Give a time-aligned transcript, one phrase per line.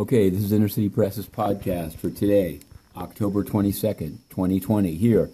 [0.00, 2.60] Okay, this is Inner City Press's podcast for today,
[2.96, 4.94] October 22nd, 2020.
[4.94, 5.28] Here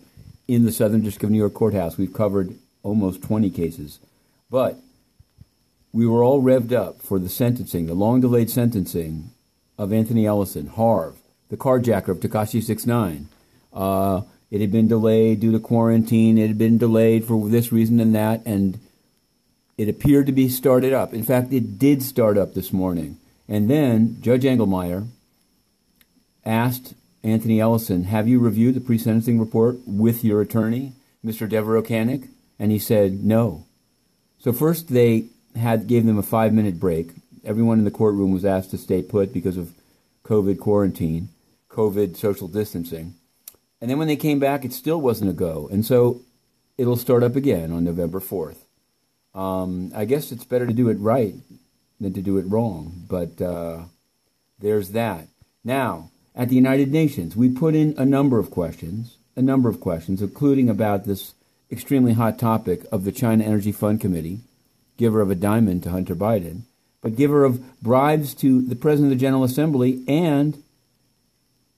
[0.49, 4.01] in the Southern District of New York Courthouse, we've covered almost 20 cases.
[4.51, 4.81] But
[5.93, 9.31] we were all revved up for the sentencing, the long delayed sentencing
[9.79, 11.15] of Anthony Ellison, Harv,
[11.49, 13.29] the carjacker of Tekashi 69.
[13.73, 16.39] Uh, it had been delayed due to quarantine.
[16.39, 18.81] It had been delayed for this reason and that, and
[19.79, 21.15] it appeared to be started up.
[21.15, 23.19] In fact, it did start up this morning.
[23.49, 25.07] And then Judge Engelmayer
[26.45, 30.93] asked Anthony Ellison, Have you reviewed the pre sentencing report with your attorney,
[31.25, 31.49] Mr.
[31.49, 32.29] Deveraux Cannick?
[32.59, 33.65] And he said, No.
[34.39, 35.27] So first they
[35.57, 37.11] had gave them a five minute break.
[37.45, 39.73] Everyone in the courtroom was asked to stay put because of
[40.25, 41.29] COVID quarantine,
[41.71, 43.15] COVID social distancing.
[43.81, 45.69] And then when they came back, it still wasn't a go.
[45.71, 46.23] And so
[46.77, 48.57] it'll start up again on November 4th.
[49.35, 51.35] Um, I guess it's better to do it right
[52.01, 53.05] than to do it wrong.
[53.09, 53.85] But uh,
[54.59, 55.29] there's that.
[55.65, 59.81] Now, at the United Nations, we put in a number of questions, a number of
[59.81, 61.35] questions, including about this
[61.71, 64.41] extremely hot topic of the China Energy Fund Committee,
[64.97, 66.63] giver of a diamond to Hunter Biden,
[67.03, 70.63] but giver of bribes to the President of the General Assembly and,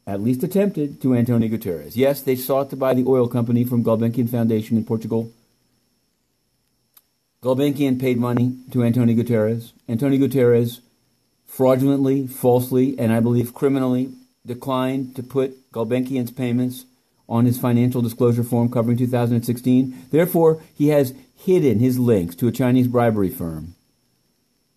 [0.06, 1.96] at least attempted, to Antonio Guterres.
[1.96, 5.32] Yes, they sought to buy the oil company from Gulbenkian Foundation in Portugal
[7.42, 9.72] Gulbenkian paid money to Antonio Guterres.
[9.88, 10.80] Antonio Guterres
[11.46, 14.12] fraudulently, falsely, and I believe criminally
[14.44, 16.84] declined to put Gulbenkian's payments
[17.28, 20.06] on his financial disclosure form covering 2016.
[20.10, 23.74] Therefore, he has hidden his links to a Chinese bribery firm.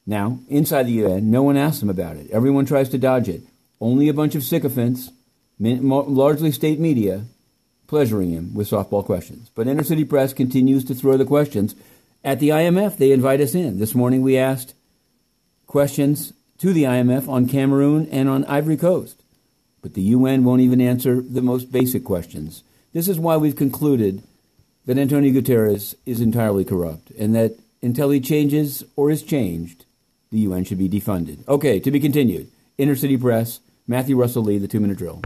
[0.05, 2.29] Now, inside the UN, no one asks him about it.
[2.31, 3.41] Everyone tries to dodge it.
[3.79, 5.09] Only a bunch of sycophants,
[5.59, 7.25] largely state media,
[7.87, 9.49] pleasuring him with softball questions.
[9.55, 11.75] But Inner City Press continues to throw the questions
[12.23, 13.79] at the IMF, they invite us in.
[13.79, 14.75] This morning we asked
[15.67, 19.23] questions to the IMF on Cameroon and on Ivory Coast.
[19.81, 22.63] But the UN won't even answer the most basic questions.
[22.93, 24.21] This is why we've concluded
[24.85, 29.85] that Antonio Guterres is entirely corrupt and that until he changes or is changed,
[30.31, 31.47] the UN should be defunded.
[31.47, 32.51] Okay, to be continued.
[32.77, 35.19] Inner City Press, Matthew Russell Lee, the two minute drill.